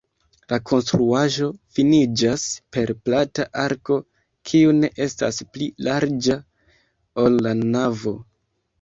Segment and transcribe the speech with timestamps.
[0.51, 1.49] La konstruaĵo
[1.79, 3.99] finiĝas per plata arko,
[4.51, 6.43] kiu ne estas pli larĝa,
[7.27, 8.21] ol la navo.